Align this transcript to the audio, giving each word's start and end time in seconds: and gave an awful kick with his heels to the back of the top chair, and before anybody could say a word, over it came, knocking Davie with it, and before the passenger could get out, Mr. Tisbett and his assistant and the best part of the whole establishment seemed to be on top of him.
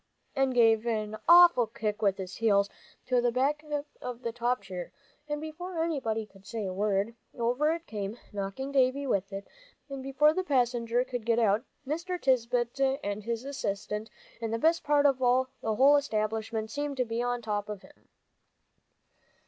and 0.35 0.55
gave 0.55 0.87
an 0.87 1.15
awful 1.29 1.67
kick 1.67 2.01
with 2.01 2.17
his 2.17 2.33
heels 2.37 2.67
to 3.05 3.21
the 3.21 3.31
back 3.31 3.63
of 4.01 4.23
the 4.23 4.31
top 4.31 4.63
chair, 4.63 4.91
and 5.29 5.39
before 5.39 5.83
anybody 5.83 6.25
could 6.25 6.43
say 6.43 6.65
a 6.65 6.73
word, 6.73 7.13
over 7.37 7.71
it 7.71 7.85
came, 7.85 8.17
knocking 8.33 8.71
Davie 8.71 9.05
with 9.05 9.31
it, 9.31 9.47
and 9.89 10.01
before 10.01 10.33
the 10.33 10.43
passenger 10.43 11.03
could 11.03 11.23
get 11.23 11.37
out, 11.37 11.63
Mr. 11.85 12.19
Tisbett 12.19 12.99
and 13.03 13.21
his 13.21 13.45
assistant 13.45 14.09
and 14.41 14.51
the 14.51 14.57
best 14.57 14.83
part 14.83 15.05
of 15.05 15.19
the 15.19 15.75
whole 15.75 15.95
establishment 15.97 16.71
seemed 16.71 16.97
to 16.97 17.05
be 17.05 17.21
on 17.21 17.43
top 17.43 17.69
of 17.69 17.83
him. 17.83 18.07